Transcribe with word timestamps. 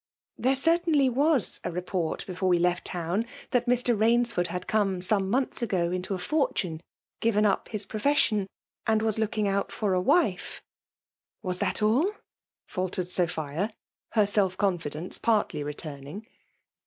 There 0.35 0.55
certainly 0.55 1.09
was 1.09 1.59
a 1.63 1.71
report 1.71 2.25
before 2.25 2.49
we 2.49 2.57
left 2.57 2.85
town, 2.85 3.23
that 3.51 3.67
Mr. 3.67 3.95
Baimftxrd 3.95 4.47
had 4.47 4.65
eome 4.65 5.03
some 5.03 5.29
months 5.29 5.61
ago 5.61 5.91
into 5.91 6.15
a 6.15 6.17
fortnne, 6.17 6.81
given 7.19 7.45
up 7.45 7.67
his 7.67 7.85
profession^ 7.85 8.47
and 8.87 9.03
was 9.03 9.19
look* 9.19 9.33
iz^ 9.33 9.45
out 9.45 9.71
for 9.71 9.93
a 9.93 10.01
wife." 10.01 10.63
''Was 11.43 11.59
tkU 11.59 12.05
aUr 12.07 12.15
faltered 12.65 13.09
Sophia, 13.09 13.69
herself 14.13 14.57
cesAdenee 14.57 15.21
partly 15.21 15.63
returning. 15.63 16.25